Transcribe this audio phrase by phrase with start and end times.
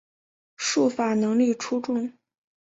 [0.57, 2.11] 术法能力出众。